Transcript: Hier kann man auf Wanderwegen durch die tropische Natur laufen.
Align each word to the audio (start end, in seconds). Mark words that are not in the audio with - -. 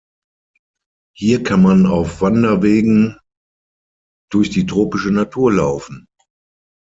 Hier 1.15 1.43
kann 1.43 1.61
man 1.61 1.85
auf 1.85 2.21
Wanderwegen 2.23 3.19
durch 4.31 4.49
die 4.49 4.65
tropische 4.65 5.11
Natur 5.11 5.53
laufen. 5.53 6.07